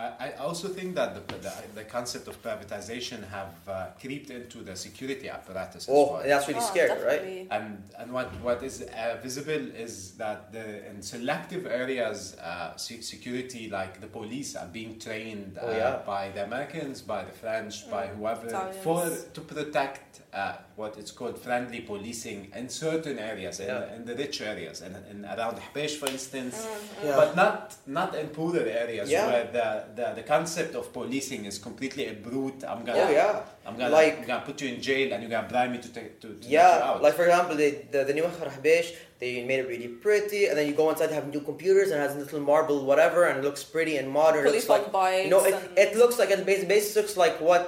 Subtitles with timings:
[0.00, 4.58] I, I also think that the, the, the concept of privatization have uh, creeped into
[4.62, 5.82] the security apparatus.
[5.84, 6.22] as Oh, well.
[6.24, 7.46] that's really Oh, scary, right?
[7.50, 13.68] And and what what is uh, visible is that the in selective areas, uh, security
[13.68, 15.98] like the police are being trained uh, Oh, yeah.
[16.06, 18.82] by the Americans, by the French, by whoever Italians.
[18.82, 19.02] for
[19.34, 23.94] to protect uh, what it's called friendly policing in certain areas, in, Yeah.
[23.96, 26.56] in the rich areas, and in, around Hbesh, for instance,
[27.04, 27.16] Yeah.
[27.16, 29.26] but not not in poorer areas Yeah.
[29.26, 29.66] where the,
[29.96, 32.62] the, the concept of policing is completely a brute.
[32.66, 33.42] I'm gonna Oh yeah.
[33.66, 35.88] I'm gonna Like- I'm gonna put you in jail and you're gonna bribe me to
[35.92, 37.02] take to, to take you Yeah, out.
[37.02, 38.88] like for example, the the, the new Harahbesh,
[39.20, 41.96] they made it really pretty, and then you go inside, they have new computers, and
[42.00, 44.42] it has a little marble whatever, and it looks pretty and modern.
[44.46, 47.16] It Police looks like on you know, it, it looks like it bas- basically looks
[47.24, 47.66] like what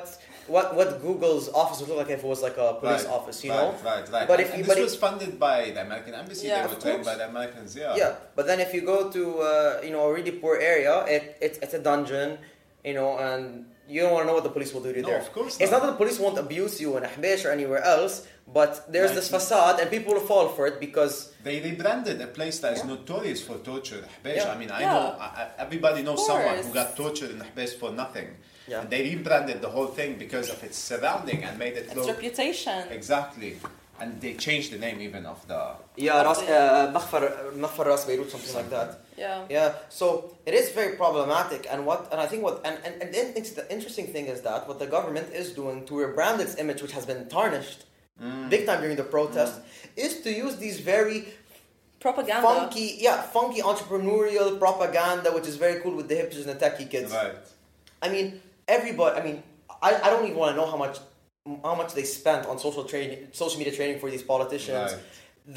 [0.49, 3.43] what what Google's office would look like if it was like a police Right, office,
[3.45, 3.71] you right, know.
[3.85, 4.27] Right, right.
[4.29, 6.47] But and, if and this but was if- funded by the American embassy.
[6.49, 7.77] Yeah, they were trained by the Americans.
[7.77, 7.95] Yeah.
[7.97, 11.37] Yeah, but then if you go to uh, you know a really poor area, it,
[11.41, 12.39] it it's a dungeon,
[12.85, 15.03] you know, and you don't want to know what the police will do to you
[15.03, 15.21] No, there.
[15.21, 15.63] of course not.
[15.63, 15.79] It's not.
[15.79, 18.27] not that the police won't abuse you in Ahbesh or anywhere else,
[18.59, 22.29] but there's Like- this facade, and people will fall for it because They rebranded a
[22.39, 22.95] place that is Yeah.
[22.95, 24.37] notorious for torture, Hbesh.
[24.37, 24.53] Yeah.
[24.53, 24.93] I mean, I Yeah.
[24.95, 28.29] know I, I- everybody knows someone who got tortured in Hbesh for nothing.
[28.69, 28.81] Yeah.
[28.81, 32.09] And they rebranded the whole thing because of its surrounding and made it its look
[32.09, 32.89] reputation.
[32.91, 33.59] Exactly.
[34.01, 38.55] And they changed the name even of the yeah, Ras, uh, Maghfar, Ras Beirut, something,
[38.55, 39.01] like that.
[39.17, 39.45] Yeah.
[39.49, 39.75] Yeah.
[39.91, 43.67] So it is very problematic, and what, and I think what, and and, and the
[43.71, 47.07] interesting thing is that what the government is doing to rebrand its image, which has
[47.07, 47.85] been tarnished
[48.21, 48.51] mm.
[48.51, 49.65] big time during the protest, mm.
[49.97, 51.29] is to use these very
[52.01, 52.43] propaganda.
[52.43, 56.91] Funky, yeah, funky entrepreneurial propaganda, which is very cool with the hipsters and the techie
[56.91, 57.13] kids.
[57.13, 57.37] Right.
[58.03, 58.41] I mean,
[58.77, 59.13] everybody.
[59.21, 59.39] I mean,
[59.89, 60.97] I, I don't even want to know how much
[61.69, 64.93] how much they spent on social training, social media training for these politicians.
[64.93, 65.03] Right.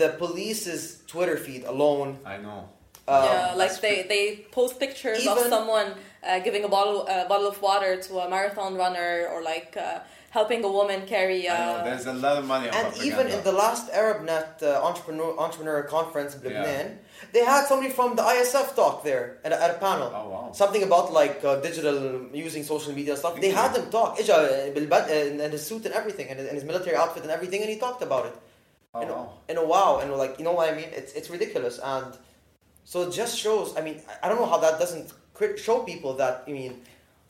[0.02, 2.09] The police's Twitter feed alone.
[2.25, 2.59] I know.
[3.07, 5.89] Um, yeah, like they, they post pictures of someone
[6.27, 10.00] uh, giving a bottle a bottle of water to a marathon runner or like uh,
[10.31, 11.47] helping a woman carry.
[11.47, 11.83] Uh, I know.
[11.89, 13.05] There's a lot of money And propaganda.
[13.09, 16.63] even in the last ArabNet uh, entrepreneur entrepreneur conference in Yeah.
[17.31, 20.12] They had somebody from the ISF talk there at a, at a panel.
[20.14, 20.52] Oh, wow.
[20.53, 23.40] Something about like uh, digital, using social media and stuff.
[23.40, 23.68] They yeah.
[23.68, 24.20] had him talk.
[24.20, 24.34] Uh,
[25.46, 28.26] and his suit and everything, and, his military outfit and everything, and he talked about
[28.28, 28.36] it.
[28.94, 29.34] Oh, and, wow.
[29.50, 30.90] and wow, and like, you know what I mean?
[30.92, 31.80] It's, it's ridiculous.
[31.84, 32.18] And
[32.86, 35.12] so it just shows, I mean, I don't know how that doesn't
[35.58, 36.82] show people that, I mean,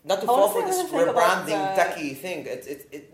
[0.03, 2.46] not to fall for this rebranding, techie thing.
[2.46, 3.13] It, it, it,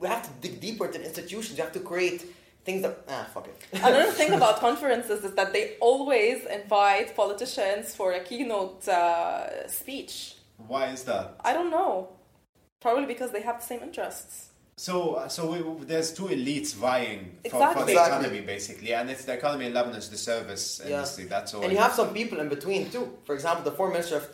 [0.00, 1.56] we have to dig deeper than institutions.
[1.56, 2.26] You have to create
[2.64, 3.56] things that ah fuck it.
[3.90, 10.36] Another thing about conferences is that they always invite politicians for a keynote uh, speech.
[10.66, 11.36] Why is that?
[11.44, 12.08] I don't know.
[12.80, 14.50] Probably because they have the same interests.
[14.76, 17.94] So, so we, there's two elites vying for, for the Exactly.
[17.94, 20.96] economy, basically, and it's the economy in Lebanon is the service Yeah.
[20.96, 21.24] industry.
[21.24, 21.62] That's all.
[21.62, 23.16] And you have some people in between too.
[23.24, 24.26] For example, the former minister of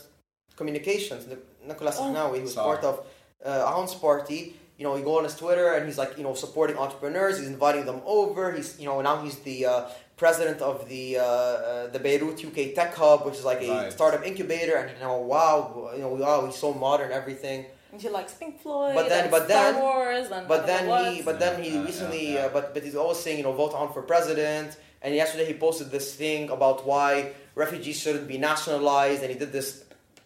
[0.57, 2.05] communications, Nic- Nicolas Oh.
[2.05, 2.67] Ahnawi, who's Sorry.
[2.79, 3.07] part of
[3.45, 4.57] uh, Aoun's party.
[4.81, 7.39] You know, you go on his Twitter and he's like, you know, supporting entrepreneurs.
[7.39, 8.51] He's inviting them over.
[8.51, 9.85] He's, you know, now he's the uh,
[10.17, 13.93] president of the uh, uh, the Beirut UK Tech Hub, which is like a Right.
[13.93, 14.77] startup incubator.
[14.77, 17.67] And you know, wow, you know, wow, he's so modern, everything.
[17.93, 20.85] And he likes Pink Floyd, But then- and but Star then- Wars, and But then
[20.85, 21.25] he, what.
[21.27, 22.47] but then he Yeah, yeah, recently, yeah.
[22.47, 24.71] Uh, but but he's always saying, you know, vote on for president.
[25.03, 27.11] And yesterday he posted this thing about why
[27.55, 29.69] refugees shouldn't be nationalized, and he did this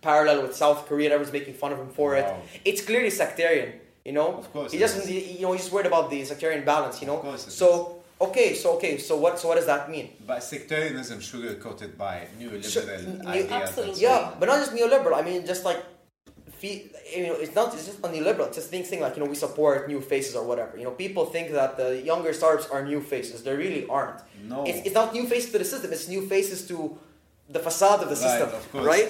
[0.01, 1.07] parallel with South Korea.
[1.09, 2.27] and Everyone's making fun of him for it.
[2.65, 3.71] It's clearly sectarian,
[4.05, 4.29] you know.
[4.39, 7.17] Of course he just He, you know, he's worried about the sectarian balance, you know.
[7.17, 7.69] Of course so
[8.21, 9.39] okay, so okay, so what?
[9.39, 10.11] So what does that mean?
[10.27, 13.51] But sectarianism sugar coated by neoliberal Sure, new- ideas.
[13.53, 14.03] absolutely.
[14.03, 15.15] Yeah, but not just neoliberal.
[15.15, 15.81] I mean, just like,
[16.61, 18.47] fe- you know, it's not it's just not neoliberal.
[18.49, 20.77] It's just things thing like you know we support new faces or whatever.
[20.79, 23.43] You know, people think that the younger startups are new faces.
[23.43, 24.21] They really aren't.
[24.53, 24.65] No.
[24.65, 25.93] It's, it's not new faces to the system.
[25.93, 26.99] It's new faces to
[27.49, 28.87] the facade of the Right, system, of course.
[28.87, 29.09] right?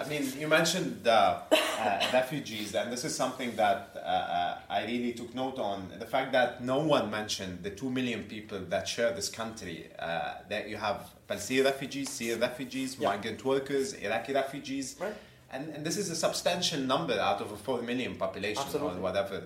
[0.00, 4.84] I mean, you mentioned uh, uh, refugees, and this is something that uh, uh, I
[4.86, 5.90] really took note on.
[5.98, 9.88] The fact that no one mentioned the two million people that share this country.
[9.98, 13.08] Uh, that you have Palestinian refugees, Syrian refugees, Yeah.
[13.10, 15.14] migrant workers, Iraqi refugees, Right.
[15.52, 18.98] and, and this is a substantial number out of a four million population Absolutely.
[18.98, 19.42] or whatever.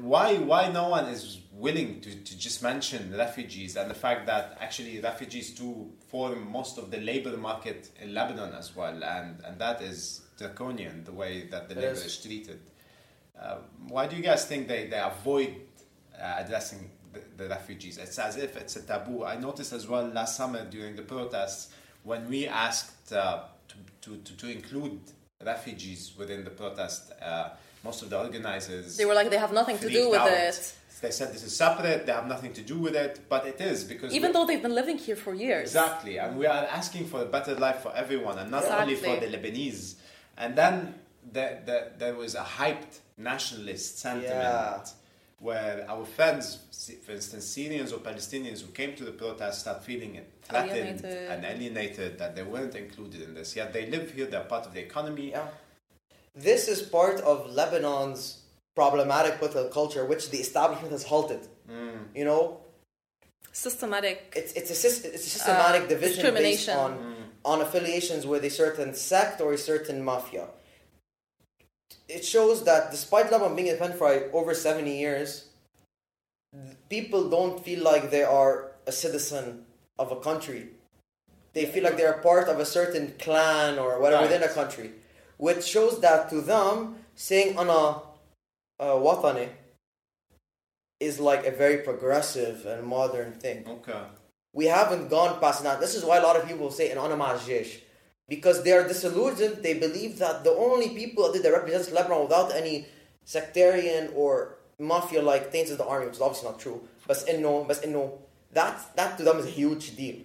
[0.00, 4.56] Why why no one is willing to, to just mention refugees and the fact that
[4.60, 9.58] actually refugees do form most of the labor market in Lebanon as well and, and
[9.58, 12.04] that is draconian the way that the It labor is.
[12.06, 12.60] is treated.
[13.38, 13.58] Uh,
[13.88, 15.54] why do you guys think they, they avoid
[16.18, 17.98] uh, addressing the, the refugees?
[17.98, 19.24] It's as if it's a taboo.
[19.24, 21.68] I noticed as well last summer during the protests
[22.02, 25.00] when we asked uh, to, to, to, to include
[25.44, 27.50] refugees within the protest, uh,
[27.88, 30.30] most of the organizers They were like, they have nothing to do with out.
[30.50, 30.74] it.
[31.02, 33.78] They said this is separate, they have nothing to do with it, but it is
[33.92, 35.64] because Even though they've been living here for years.
[35.70, 39.14] Exactly, and we are asking for a better life for everyone, and not only for
[39.22, 39.96] the Lebanese.
[40.42, 40.94] And then
[41.32, 44.84] there was a hyped nationalist sentiment Yeah.
[45.48, 46.44] where our friends,
[47.04, 50.12] for instance, Syrians or Palestinians who came to the protest start feeling
[50.48, 51.30] threatened Alienated.
[51.30, 53.48] and alienated that they weren't included in this.
[53.60, 55.30] Yet they live here, they're part of the economy.
[55.30, 55.48] Yeah.
[56.36, 58.42] This is part of Lebanon's
[58.74, 61.48] problematic political culture, which the establishment has halted.
[61.70, 62.08] Mm.
[62.14, 62.60] You know,
[63.52, 64.32] Systematic.
[64.36, 66.76] it's it's a, sys- it's a systematic Uh, division based discrimination.
[66.78, 66.92] on
[67.44, 70.48] on affiliations with a certain sect or a certain mafia.
[72.08, 75.46] It shows that despite Lebanon being independent for like, over seventy years,
[76.90, 79.64] people don't feel like they are a citizen
[79.98, 80.62] of a country.
[81.54, 84.30] They feel like they're part of a certain clan or whatever Right.
[84.30, 84.88] within a country,
[85.36, 88.02] which shows that to them saying "ana
[88.80, 89.48] uh, watani"
[91.00, 94.00] is like a very progressive and modern thing Okay.
[94.54, 95.80] we haven't gone past that.
[95.80, 97.80] This is why a lot of people say in Anamaz Jesh.
[98.28, 102.86] Because they are disillusioned, they believe that the only people that represent Lebanon without any
[103.24, 106.80] sectarian or mafia like things is the army, which is obviously not true.
[107.06, 108.18] But no, but no,
[108.52, 110.16] that that to them is a huge deal.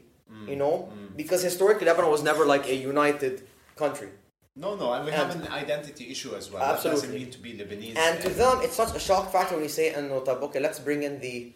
[0.48, 0.90] You know?
[1.18, 4.08] Because historically Lebanon was never like a united country.
[4.56, 6.62] No, no, and we And- have an identity issue as well.
[6.62, 7.20] That doesn't Absolutely.
[7.24, 7.98] mean to be Lebanese.
[7.98, 11.04] And to them, it's such a shock factor when you say, "And okay, let's bring
[11.04, 11.54] in the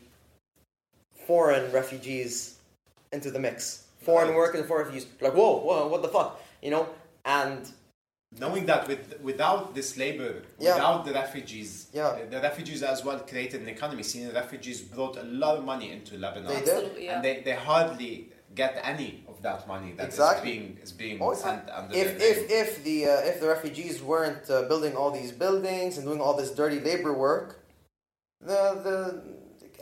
[1.27, 2.55] foreign refugees
[3.11, 3.83] into the mix.
[4.01, 4.37] Foreign Right.
[4.37, 5.09] workers and foreign refugees.
[5.19, 6.39] Like, whoa, whoa, what the fuck?
[6.61, 6.87] You know?
[7.25, 7.67] And
[8.39, 10.75] knowing that with, without this labor, Yeah.
[10.75, 12.07] without the refugees, Yeah.
[12.09, 14.03] uh, the refugees as well created an economy.
[14.03, 16.69] Seeing refugees brought a lot of money into Lebanon, They did.
[16.69, 17.15] Absolutely, yeah.
[17.15, 20.45] and they, they hardly get any of that money that is Exactly.
[20.49, 23.95] being is being Oh, sent under if, their if, if, the, uh, if the refugees
[24.11, 27.47] weren't uh, building all these buildings and doing all this dirty labor work,
[28.49, 28.95] the, the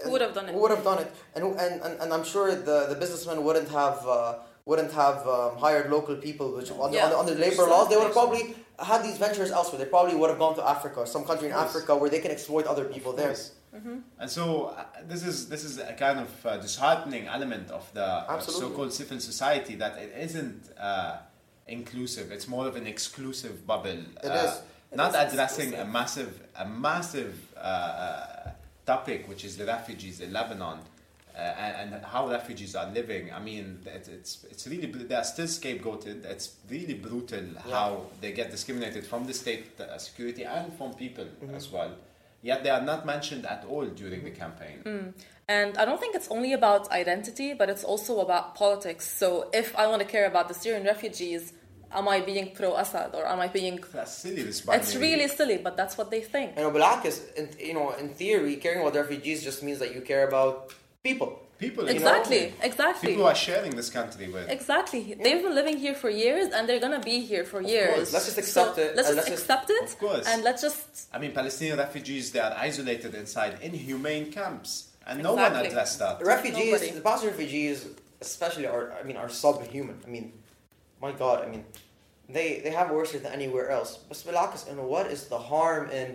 [0.04, 0.54] Who would have done it?
[0.56, 1.10] Who would have done it?
[1.36, 4.34] And, who- and, and, and I'm sure the, the businessmen wouldn't have uh,
[4.70, 7.06] wouldn't have um, hired local people, which on Yeah.
[7.06, 8.44] under, under labor laws, they would have probably
[8.92, 9.80] had these ventures elsewhere.
[9.84, 11.70] They probably would have gone to Africa, some country in Of course.
[11.76, 13.34] Africa where they can exploit other people Of there.
[13.74, 14.00] Course.
[14.20, 18.06] And so uh, this is this is a kind of uh, disheartening element of the
[18.06, 21.18] uh, so-called civil society that it isn't uh,
[21.68, 22.32] inclusive.
[22.32, 24.02] It's more of an exclusive bubble.
[24.24, 24.62] It uh, is.
[24.92, 28.52] It not is addressing a massive a massive uh,
[28.86, 30.80] topic, which is the refugees in Lebanon.
[31.36, 33.34] Uh, and, and how refugees are living.
[33.34, 36.26] I mean, it, it's it's really they are still scapegoated.
[36.26, 41.26] It's really brutal how they get discriminated from the state uh, security and from people
[41.26, 41.56] Mm-hmm.
[41.56, 41.92] as well.
[42.44, 44.82] Yet they are not mentioned at all during the campaign.
[44.86, 45.14] Mm.
[45.48, 49.08] And I don't think it's only about identity, but it's also about politics.
[49.08, 51.54] So if I want to care about the Syrian refugees,
[51.92, 53.84] am I being pro Assad or am I being.
[53.92, 54.44] That's silly.
[54.44, 56.54] This It's really silly, but that's what they think.
[56.58, 60.02] you And Obalakis, in, you know, in theory, caring about refugees just means that you
[60.02, 60.74] care about
[61.04, 61.43] people.
[61.64, 61.82] People.
[61.84, 63.10] you know, Exactly, exactly.
[63.10, 64.46] People are sharing this country with.
[64.58, 65.02] Exactly.
[65.24, 67.96] They've been living here for years and they're gonna be here for years.
[67.96, 68.14] course.
[68.16, 69.84] Let's just accept So it, Let's uh, just let's just- accept it.
[69.92, 70.26] Of course.
[70.32, 70.84] And let's just.
[71.16, 74.72] I mean, Palestinian refugees they are isolated inside inhumane camps,
[75.08, 76.14] and no one addressed that.
[76.36, 76.90] Refugees, Nobody.
[77.00, 77.78] the Palestinian refugees,
[78.28, 79.98] especially, are I mean, are subhuman.
[80.08, 80.26] I mean,
[81.06, 81.64] my God, I mean,
[82.36, 83.92] they they have worse than anywhere else.
[84.08, 86.10] But Spilakis, and what is the harm in?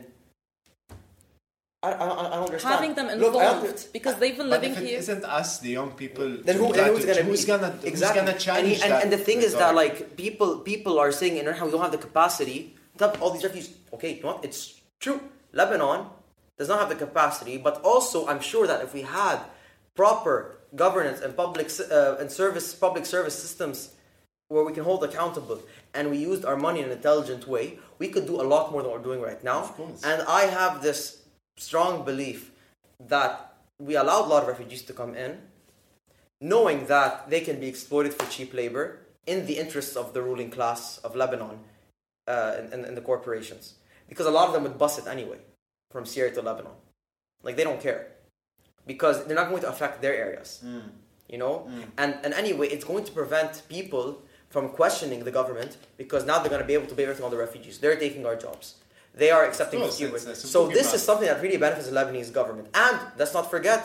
[1.82, 2.74] I, I, I don't understand.
[2.74, 4.98] Having them Look, I don't- involved because they've been living if it here.
[4.98, 8.30] isn't us, the young people, then who, try then who's gonna who's gonna exactly who's
[8.30, 11.12] gonna challenge and, he- and, that and the thing is that like people people are
[11.12, 13.70] saying in Iran we don't have the capacity to have all these refugees.
[13.94, 14.44] Okay, you know what?
[14.44, 15.20] It's true.
[15.52, 16.06] Lebanon
[16.58, 19.38] does not have the capacity, but also I'm sure that if we had
[19.94, 23.92] proper governance and public uh, and service public service systems
[24.48, 25.62] where we can hold accountable
[25.94, 28.82] and we used our money in an intelligent way, we could do a lot more
[28.82, 29.60] than we're doing right now.
[29.60, 30.02] Of course.
[30.02, 31.22] And I have this
[31.58, 32.50] strong belief
[33.06, 35.38] that we allowed a lot of refugees to come in,
[36.40, 40.50] knowing that they can be exploited for cheap labor in the interests of the ruling
[40.50, 41.58] class of Lebanon
[42.26, 43.74] uh, and, and, and the corporations.
[44.08, 45.38] Because a lot of them would bus it anyway
[45.90, 46.72] from Syria to Lebanon.
[47.42, 48.08] Like they don't care.
[48.86, 50.62] Because they're not going to affect their areas.
[51.28, 51.68] You know?
[51.98, 56.48] And, and anyway, it's going to prevent people from questioning the government because now they're
[56.48, 57.78] going to be able to pay everything on the refugees.
[57.78, 58.76] They're taking our jobs.
[59.18, 60.16] They are accepting oh, course, Cuba.
[60.16, 62.68] it's- it's So this is something that really benefits the Lebanese government.
[62.86, 63.80] And let's not forget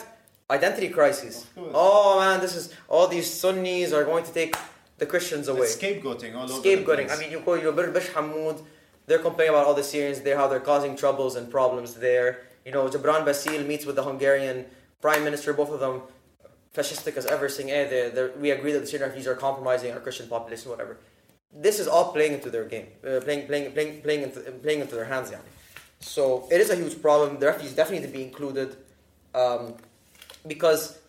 [0.50, 1.36] identity crises.
[1.58, 4.56] Oh man, this is all these Sunnis are going to take
[5.00, 5.68] the Christians away.
[5.68, 6.54] It's scapegoating all over.
[6.54, 7.08] the Scapegoating.
[7.13, 8.58] I mean, you go, you Bourj Hammoud,
[9.08, 12.30] they're complaining about all the Syrians there, how they're causing troubles and problems there.
[12.66, 14.66] You know, Gebran Bassil meets with the Hungarian
[15.02, 16.04] prime minister, both of them
[16.75, 19.36] fascistic as ever, saying, eh, hey, they're, they're, we agree that the Syrian refugees are
[19.36, 20.98] compromising our Christian population, whatever.
[21.56, 24.96] This is all playing into their game, uh, playing, playing, playing, playing, into, playing into
[24.96, 25.30] their hands.
[25.32, 25.38] Yeah.
[26.00, 27.40] So it is a huge problem.
[27.40, 28.76] The refugees definitely need to be included
[29.36, 29.76] um,
[30.48, 31.00] because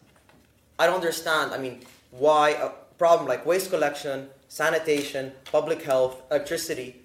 [0.79, 1.53] I don't understand.
[1.53, 7.05] I mean, why a problem like waste collection, sanitation, public health, electricity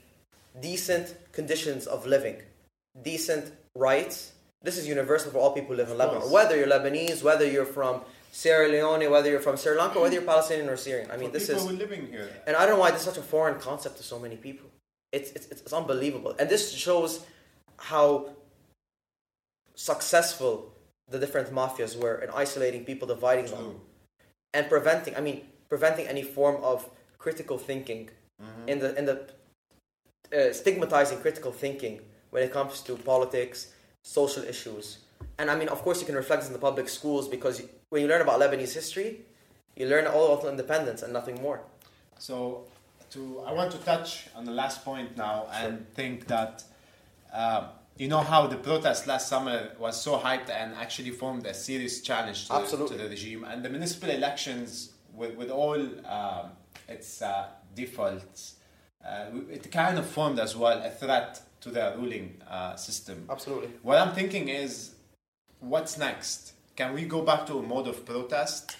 [0.62, 2.38] decent conditions of living,
[3.01, 4.34] decent rights.
[4.62, 7.65] This is universal for all people who live in Lebanon, whether you're Lebanese, whether you're
[7.65, 11.09] from Sierra Leone, whether you're from Sri Lanka, whether you're Palestinian or Syrian.
[11.12, 12.29] I mean, For this is living here.
[12.48, 14.69] and I don't know why this is such a foreign concept to so many people.
[15.12, 16.36] It's, it's, it's unbelievable.
[16.39, 17.25] And this shows
[17.77, 18.29] how
[19.75, 20.74] successful
[21.09, 23.75] the different mafias were in isolating people, dividing them,
[24.53, 28.09] and preventing, I mean, preventing any form of critical thinking
[28.41, 28.69] Mm-hmm.
[28.69, 29.17] in the, in the
[30.33, 35.00] uh, stigmatizing critical thinking when it comes to politics, social issues.
[35.38, 37.67] And I mean, of course, you can reflect this in the public schools because you,
[37.89, 39.22] when you learn about Lebanese history,
[39.75, 41.62] you learn all about independence and nothing more.
[42.17, 42.65] So,
[43.12, 46.63] to I want to touch on the last point now and think that
[47.34, 47.65] um,
[47.98, 52.01] you know how the protest last summer was so hyped and actually formed a serious
[52.01, 52.98] challenge to, Absolutely.
[52.98, 56.51] to the regime, and the municipal elections with, with all um,
[56.88, 58.55] its uh, defaults,
[59.05, 63.25] uh, it kind of formed as well a threat to the ruling uh, system.
[63.29, 63.69] Absolutely.
[63.81, 64.96] What I'm thinking is,
[65.60, 66.53] what's next?
[66.79, 68.77] Can we go back to a mode of protest?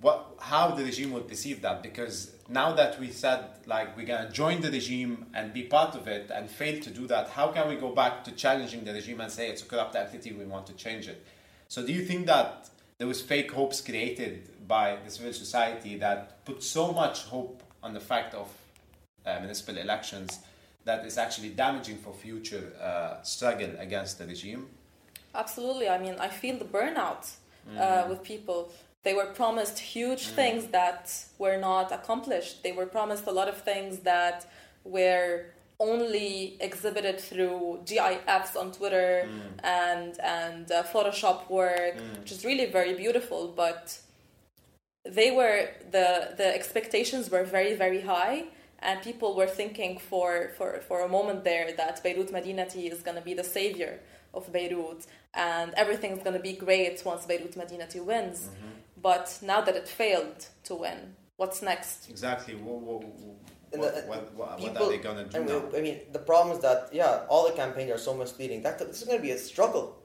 [0.00, 1.82] What, how the regime will perceive that?
[1.82, 6.08] Because now that we said like we're gonna join the regime and be part of
[6.08, 9.20] it, and fail to do that, how can we go back to challenging the regime
[9.20, 11.26] and say it's a corrupt entity, we want to change it?
[11.68, 16.42] So, do you think that there was fake hopes created by the civil society that
[16.46, 18.48] put so much hope on the fact of
[19.26, 20.38] uh, municipal elections
[20.86, 24.70] that is actually damaging for future uh, struggle against the regime?
[25.36, 25.88] Absolutely.
[25.88, 27.24] I mean, I feel the burnout
[27.68, 27.78] Mm.
[27.80, 28.70] uh, with people.
[29.02, 31.02] They were promised huge things that
[31.38, 32.62] were not accomplished.
[32.62, 34.46] They were promised a lot of things that
[34.84, 35.46] were
[35.78, 39.28] only exhibited through GIFs on Twitter
[39.64, 43.40] and and uh, Photoshop work, which is really very beautiful.
[43.64, 43.82] But
[45.04, 45.58] they were
[45.96, 48.36] the the expectations were very very high,
[48.78, 53.16] and people were thinking for for for a moment there that Beirut Madinati is going
[53.16, 53.94] to be the savior
[54.34, 58.48] of Beirut and everything's going to be great once Beirut Madinati wins.
[58.48, 58.68] Mm-hmm.
[59.02, 62.08] But now that it failed to win, what's next?
[62.10, 62.54] Exactly.
[62.54, 63.02] What, what,
[63.72, 65.78] And what, the- what, what, people, what are they gonna do I mean, now?
[65.78, 68.62] I mean, the problem is that yeah, all the campaigns are so misleading.
[68.62, 69.96] That this is going to be a struggle.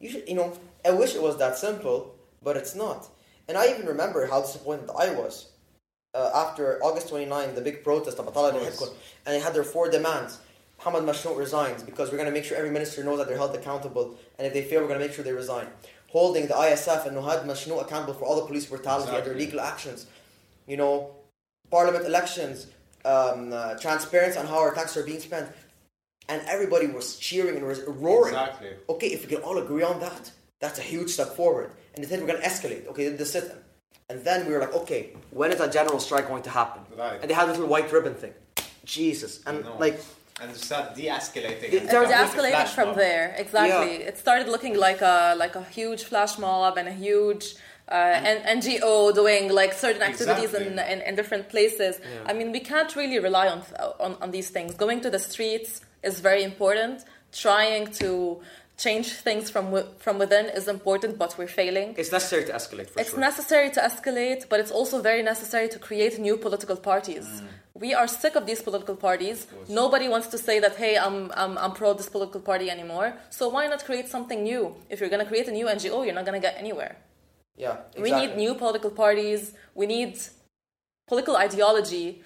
[0.00, 0.52] You should, you know,
[0.84, 3.06] I wish it was that simple, but it's not.
[3.48, 5.52] And I even remember how disappointed I was
[6.14, 8.94] uh, after August 29, the big protest of Atala Of course.
[9.24, 10.38] And they had their four demands.
[10.84, 13.54] Hamad Machnouk resigns because we're going to make sure every minister knows that they're held
[13.54, 15.66] accountable, and if they fail, we're going to make sure they resign.
[16.08, 19.44] Holding the ISF and Nuhad Machnouk accountable for all the police brutality and their Exactly.
[19.46, 20.06] legal actions.
[20.66, 21.14] You know,
[21.70, 22.66] parliament elections,
[23.04, 25.48] um, uh, transparency on how our taxes are being spent,
[26.28, 28.34] and everybody was cheering and was roaring.
[28.34, 28.70] Exactly.
[28.88, 31.70] Okay, if we can all agree on that, that's a huge step forward.
[31.94, 32.86] And then we're going to escalate.
[32.88, 33.56] Okay, the sit-in.
[34.08, 36.82] And then we were like, okay, when is a general strike going to happen?
[36.96, 37.18] Right.
[37.20, 38.34] And they had this little white ribbon thing.
[38.84, 39.40] Jesus.
[39.46, 39.76] And No.
[39.78, 39.98] like,
[40.42, 41.70] And start de-escalating.
[41.72, 42.96] It and started become It like a escalated from mob.
[42.96, 43.34] there.
[43.38, 43.92] Exactly.
[44.00, 44.08] Yeah.
[44.08, 47.44] It started looking like a like a huge flash mob and a huge
[47.88, 47.94] uh,
[48.34, 50.92] N- NGO doing like certain activities in, Exactly.
[50.94, 52.00] in, in different places.
[52.26, 53.60] I mean, we can't really rely on,
[54.06, 54.70] on on these things.
[54.84, 55.70] Going to the streets
[56.02, 57.04] is very important.
[57.48, 58.08] Trying to
[58.76, 59.66] change things from
[59.98, 61.94] from within is important, but we're failing.
[61.96, 63.20] it's necessary to escalate for It's sure.
[63.20, 67.26] necessary to escalate, but it's also very necessary to create new political parties.
[67.26, 67.46] Mm.
[67.74, 69.46] We are sick of these political parties.
[69.68, 73.14] Nobody wants to say that, hey, I'm, I'm, I'm pro this political party anymore.
[73.30, 74.74] So why not create something new?
[74.90, 76.96] If you're going to create a new NGO, you're not going to get anywhere.
[77.56, 78.02] yeah, exactly.
[78.02, 79.52] We need new political parties.
[79.74, 80.18] We need
[81.08, 82.22] political ideology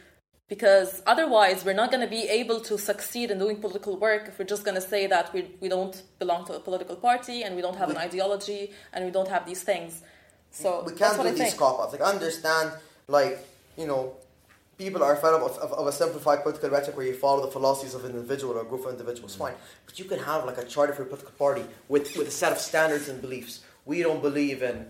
[0.48, 4.38] because otherwise we're not going to be able to succeed in doing political work if
[4.38, 7.56] we're just going to say that we, we don't belong to a political party and
[7.56, 10.02] we don't have an ideology and we don't have these things.
[10.50, 11.56] So we can't what do I these think.
[11.56, 11.92] cop outs.
[11.92, 12.72] Like, I understand,
[13.08, 13.44] like,
[13.76, 14.14] you know,
[14.78, 17.50] people are fed up of, of, of a simplified political rhetoric where you follow the
[17.50, 19.34] philosophies of an individual or a group of individuals.
[19.34, 19.38] Mm.
[19.38, 19.54] Fine.
[19.84, 22.52] But you can have, like, a charter for a political party with, with a set
[22.52, 23.64] of standards and beliefs.
[23.84, 24.86] We don't believe in,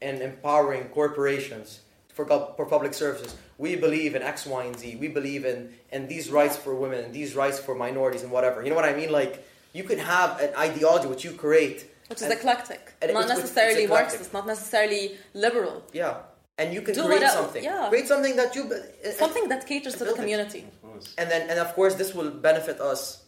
[0.00, 1.80] in empowering corporations
[2.14, 2.24] for,
[2.56, 3.34] for public services.
[3.58, 4.96] We believe in X, Y, and Z.
[4.96, 8.62] We believe in, in these rights for women and these rights for minorities and whatever.
[8.62, 9.10] You know what I mean?
[9.12, 11.90] Like, you can have an ideology which you create.
[12.08, 14.12] Which is eclectic, not it's- it's necessarily eclectic.
[14.20, 15.04] Marxist, not necessarily
[15.34, 15.82] liberal.
[15.92, 16.14] Yeah.
[16.58, 17.64] And you can Do create what el- something.
[17.64, 17.88] yeah.
[17.88, 18.62] Create something that you.
[18.72, 20.62] uh, Something that caters to the community.
[21.18, 23.24] And then, and of course, this will benefit us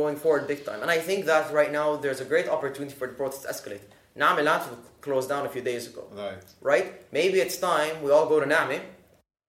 [0.00, 0.80] going forward big time.
[0.80, 3.84] And I think that right now there's a great opportunity for the protest to escalate.
[4.16, 6.42] Naameh Landfill closed down a few days ago, Right.
[6.60, 7.12] right?
[7.12, 8.80] Maybe it's time we all go to Naameh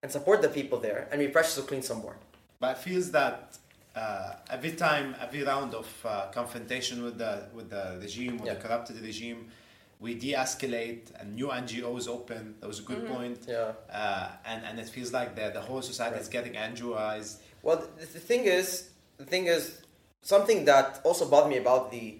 [0.01, 2.15] and support the people there and be precious to clean some more.
[2.59, 3.57] But it feels that
[3.95, 8.53] uh, every time, every round of uh, confrontation with the with the regime, with Yeah.
[8.55, 9.51] the corrupted regime,
[9.99, 12.55] we de-escalate and new NGOs open.
[12.59, 13.39] That was a good point.
[13.47, 13.73] Yeah.
[13.91, 17.35] Uh, and and it feels like the the whole society is getting NGOized.
[17.61, 19.81] Well, the, the thing is, the thing is
[20.21, 22.17] something that also bothered me about the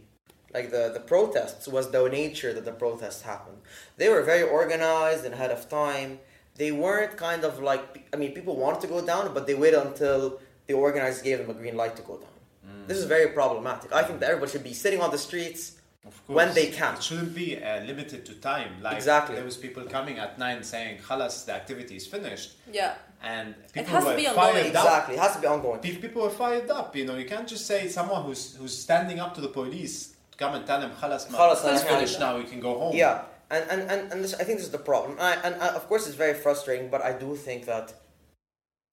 [0.54, 3.58] like the, the protests was the nature that the protests happened.
[3.98, 6.20] They were very organized and ahead of time.
[6.56, 7.84] They weren't kind of like
[8.14, 11.50] I mean people wanted to go down, but they waited until the organizers gave them
[11.50, 12.30] a green light to go down.
[12.68, 12.88] Mm.
[12.88, 13.92] This is very problematic.
[13.92, 15.64] I think that everybody should be sitting on the streets
[16.10, 16.92] Of when they can.
[17.00, 18.72] It shouldn't be uh, limited to time.
[18.86, 19.34] Like Exactly.
[19.38, 22.92] there was people coming at nine saying, "Khalas, the activity is finished," Yeah.
[23.34, 23.46] and
[23.78, 24.54] people has to were be ongoing.
[24.54, 24.86] fired up.
[24.86, 25.80] Exactly, it has to be ongoing.
[25.86, 26.88] Pe- People were fired up.
[27.00, 30.23] You know, you can't just say someone who's who's standing up to the police to
[30.38, 32.38] come and tell them, "Khalas, man, Khalas, it's finished now.
[32.38, 34.86] You can go home." Yeah, and and and, and this, I think this is the
[34.92, 35.18] problem.
[35.20, 37.94] I, and I, of course, it's very frustrating, but I do think that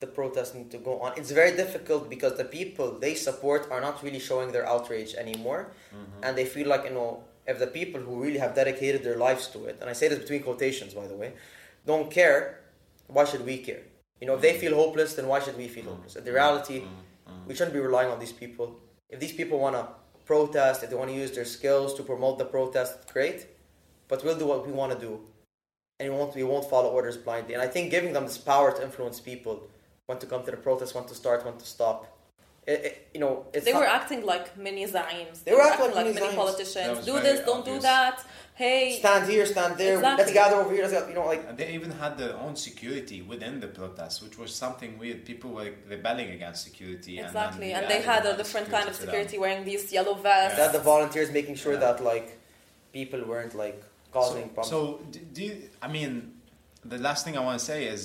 [0.00, 1.12] the protests need to go on.
[1.16, 5.72] It's very difficult because the people they support are not really showing their outrage anymore,
[5.94, 6.24] mm-hmm.
[6.24, 9.48] and they feel like you know if the people who really have dedicated their lives
[9.48, 11.32] to it, and I say this between quotations, by the way,
[11.86, 12.60] don't care,
[13.08, 13.82] why should we care?
[14.20, 14.60] You know, if they mm-hmm.
[14.60, 15.94] feel hopeless, then why should we feel mm-hmm.
[15.94, 16.16] hopeless?
[16.16, 16.82] In the reality,
[17.46, 18.78] we shouldn't be relying on these people.
[19.08, 19.86] If these people want to
[20.30, 23.40] protest, if they want to use their skills to promote the protest, great.
[24.06, 25.12] But we'll do what we want to do,
[25.98, 27.54] and we won't we won't follow orders blindly.
[27.54, 29.56] And I think giving them this power to influence people,
[30.06, 31.98] when to come to the protest, when to start, when to stop,
[32.72, 35.36] it, it, you know, it's They not- were acting like mini zaims.
[35.44, 36.96] They were acting acting like like mini many politicians.
[37.08, 38.16] Do very this, don't do that.
[38.62, 39.96] Hey, stand here, stand there.
[40.20, 40.82] Let's gather over here.
[40.84, 44.18] Let's gather, you know, like And they even had their own security within the protests,
[44.24, 45.18] which was something weird.
[45.30, 47.12] People were rebelling against security.
[47.20, 47.68] exactly.
[47.72, 50.58] And, And, then they added had a different kind of security wearing these yellow vests.
[50.62, 51.86] that the volunteers making sure Yeah.
[51.86, 52.28] that like
[52.92, 53.78] people weren't like
[54.16, 54.70] causing So, problems.
[54.74, 54.78] so
[55.14, 56.12] d- do you, I mean,
[56.94, 58.02] the last thing I want to say is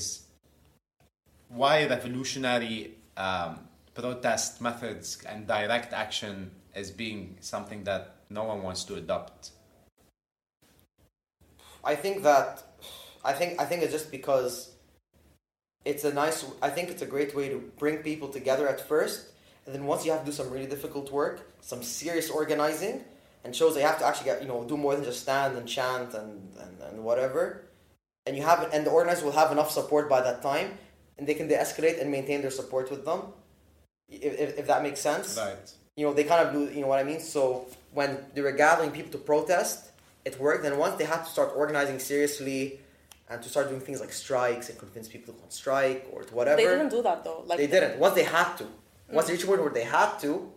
[1.50, 3.60] why revolutionary um,
[3.96, 9.52] protest methods and direct action as being something that no one wants to adopt.
[11.84, 12.64] I think that
[13.24, 14.72] I think I think it's just because
[15.86, 19.28] it's a nice I think it's a great way to bring people together at first
[19.66, 23.04] and then once you have to do some really difficult work, some serious organizing
[23.44, 25.58] and shows that you have to actually get you know do more than just stand
[25.58, 27.66] and chant and, and, and whatever
[28.26, 30.78] and you have and the organizers will have enough support by that time
[31.18, 33.22] and they can de-escalate and maintain their support with them
[34.10, 35.74] if, if, if that makes sense Right.
[35.96, 37.20] you know, they kind of do, you know what I mean?
[37.20, 39.92] So when they were gathering people to protest,
[40.24, 40.66] it worked.
[40.66, 42.80] And once they had to start organizing seriously
[43.30, 46.24] and to start doing things like strikes and convince people to go on strike or
[46.24, 47.44] to whatever, They didn't do that though.
[47.46, 48.00] Like they didn't.
[48.00, 49.14] Once they had to, mm.
[49.14, 50.52] once they reached a point where they had to,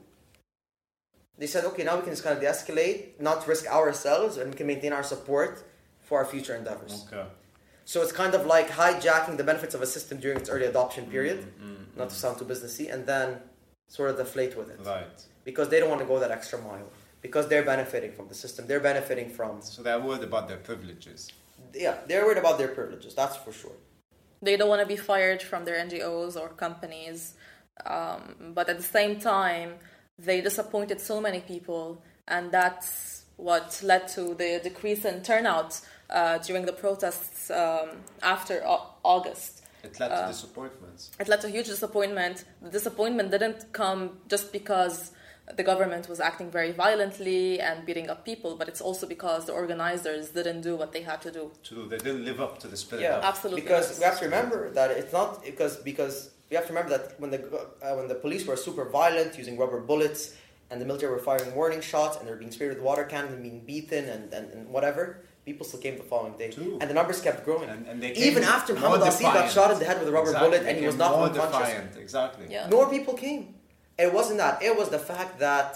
[1.38, 4.56] they said, okay, now we can just kind of de-escalate, not risk ourselves, and we
[4.56, 5.64] can maintain our support
[6.00, 7.06] for our future endeavors.
[7.06, 7.24] Okay.
[7.92, 11.04] So it's kind of like hijacking the benefits of a system during its early adoption
[11.14, 13.28] period, Mm, not to sound too businessy, and then
[13.96, 14.78] sort of deflate with it.
[14.94, 15.18] Right.
[15.50, 16.88] because they don't want to go that extra mile.
[17.26, 18.60] Because they're benefiting from the system.
[18.68, 21.20] They're benefiting from So they're worried about their privileges.
[21.86, 23.76] yeah they're worried about their privileges that's for sure.
[24.46, 27.20] They don't want to be fired from their NGOs or companies,
[27.96, 28.22] um,
[28.56, 29.70] but at the same time,
[30.28, 31.84] they disappointed so many people,
[32.34, 32.90] and that's
[33.48, 35.70] what led to the decrease in turnout
[36.10, 37.88] uh, during the protests um,
[38.22, 39.62] after au- August.
[39.84, 41.10] It led to Uh, disappointments.
[41.20, 42.44] It led to huge disappointment.
[42.62, 45.12] The disappointment didn't come just because
[45.56, 49.52] the government was acting very violently and beating up people, but it's also because the
[49.52, 51.50] organizers didn't do what they had to do.
[51.64, 53.02] True, they didn't live up to the spirit.
[53.02, 53.62] yeah Absolutely.
[53.62, 57.04] because we have to remember that it's not because because we have to remember that
[57.20, 57.40] when the
[57.82, 60.34] uh, when the police were super violent using rubber bullets
[60.70, 63.32] and the military were firing warning shots and they were being sprayed with water cannons
[63.32, 65.02] and being beaten and, and, and whatever
[65.48, 66.74] people still came the following day True.
[66.80, 69.68] and the numbers kept growing And, and they even after more Muhammad Asif got shot
[69.74, 71.74] in the head with a rubber Exactly, bullet and he was not knocked more unconscious
[71.74, 71.96] defiant.
[72.06, 72.44] Exactly.
[72.54, 72.76] Yeah.
[72.76, 73.42] more people came.
[74.04, 74.54] It wasn't that.
[74.68, 75.70] It was the fact that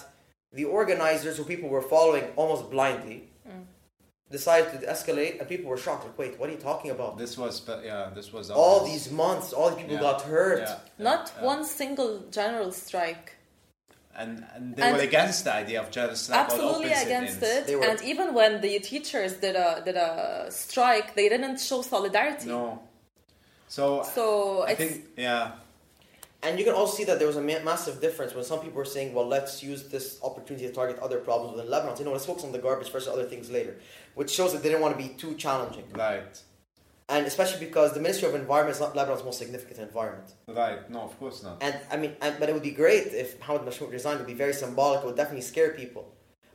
[0.59, 3.65] the organizers, who people were following almost blindly, mm.
[4.39, 6.03] decided to escalate, and people were shocked.
[6.09, 7.11] Like, wait, what are you talking about?
[7.25, 10.11] This was, but yeah, this was all these months, all these people Yeah.
[10.11, 10.61] got hurt.
[10.61, 11.51] Yeah, yeah, Not yeah.
[11.53, 13.27] one single general strike.
[14.15, 17.69] And, and they And- were against the idea of general strike Absolutely against sit-ins.
[17.71, 17.79] it.
[17.79, 22.49] Were- And even when the teachers did a did a strike, they didn't show solidarity.
[22.49, 22.81] No.
[23.69, 24.25] So, So
[24.63, 25.53] I it's think, yeah,
[26.45, 28.77] And you can also see that there was a ma- massive difference when some people
[28.83, 31.95] were saying, well, let's use this opportunity to target other problems within Lebanon.
[31.97, 33.75] So, you know, let's focus on the garbage versus other things later,
[34.19, 35.85] which shows that they didn't want to be too challenging.
[35.95, 36.35] right,
[37.13, 40.29] And especially because the Ministry of Environment is not Lebanon's most significant environment.
[40.49, 40.81] right.
[40.89, 41.59] No, of course not.
[41.61, 44.17] And I mean, and, but it would be great if Mohammed Machnouk resigned.
[44.17, 45.01] It would be very symbolic.
[45.03, 46.05] It would definitely scare people.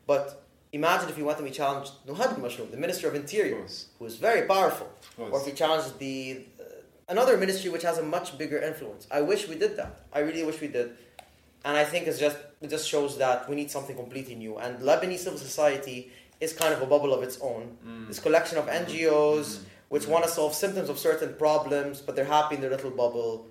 [0.07, 0.43] But
[0.73, 3.85] imagine if we went and we challenged Mohammed Machnouk, the Minister of Of Interior, course.
[3.99, 4.89] who is very powerful,
[5.19, 6.63] Of or if we challenged the uh,
[7.07, 9.07] another ministry which has a much bigger influence.
[9.11, 9.93] I wish we did that.
[10.11, 10.87] I really wish we did.
[11.65, 14.57] And I think it's just it just shows that we need something completely new.
[14.57, 17.77] And Lebanese civil society is kind of a bubble of its own.
[17.85, 18.07] Mm.
[18.07, 18.85] This collection of mm-hmm.
[18.85, 19.63] NGOs mm-hmm.
[19.89, 23.47] Which want to solve symptoms of certain problems, but they're happy in their little bubble.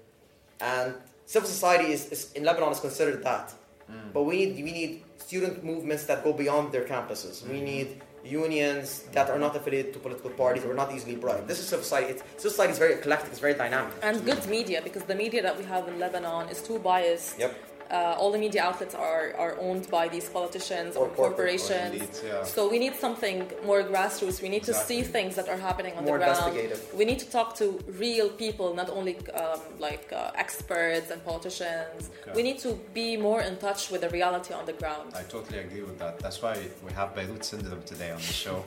[0.61, 0.95] And
[1.25, 3.55] civil society is, is in Lebanon is considered that.
[3.91, 4.13] Mm.
[4.13, 7.43] But we need we need student movements that go beyond their campuses.
[7.47, 7.65] We Mm-hmm.
[7.65, 7.89] need
[8.25, 11.47] unions that are not affiliated to political parties or not easily bribed.
[11.47, 12.09] This is civil society.
[12.13, 13.31] It's, civil society is very eclectic.
[13.31, 13.95] It's very dynamic.
[14.03, 17.39] And good media, because the media that we have in Lebanon is too biased.
[17.39, 17.55] Yep.
[17.91, 21.69] Uh, all the media outlets are, are owned by these politicians Or or, corporate or
[21.69, 22.03] corporations.
[22.03, 22.43] elites, yeah.
[22.45, 24.43] So we need something more grassroots.
[24.43, 26.59] We need to see things that are happening on More the ground.
[27.01, 32.11] We need to talk to real people, not only um, like uh, experts and politicians.
[32.23, 32.33] Okay.
[32.35, 35.13] We need to be more in touch with the reality on the ground.
[35.15, 36.19] I totally agree with that.
[36.19, 36.55] That's why
[36.87, 38.65] we have Beirut Syndrome today on the show.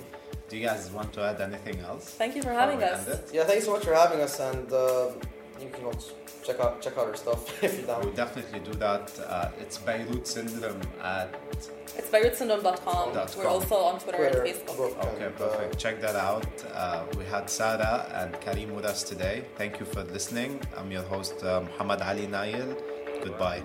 [0.50, 2.06] Do you guys want to add anything else?
[2.22, 3.02] Thank you for having us.
[3.34, 5.10] Yeah, thank you so much for having us, and uh,
[5.62, 8.02] you can also check out check out our stuff if you're down.
[8.02, 9.12] We'll definitely do that.
[9.20, 11.34] Uh, it's Beirut Syndrome at.
[11.98, 13.14] It's beirutsyndrome.com.
[13.14, 13.54] Dot We're com.
[13.54, 14.78] also on Twitter, Twitter, and Facebook.
[14.78, 15.78] book, Okay, and, uh, perfect.
[15.78, 16.46] Check that out.
[16.74, 19.44] Uh, we had Sarah and Kareem with us today.
[19.58, 20.62] Thank you for listening.
[20.78, 22.78] I'm your host, uh, Mohamad-Ali Nayel.
[23.24, 23.64] Goodbye.